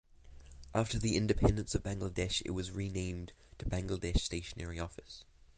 After 0.73 0.97
the 0.97 1.15
Independence 1.15 1.75
of 1.75 1.83
Bangladesh 1.83 2.41
it 2.43 2.49
was 2.55 2.71
renamed 2.71 3.33
to 3.59 3.65
Bangladesh 3.65 4.21
Stationery 4.21 4.79
Office. 4.79 5.25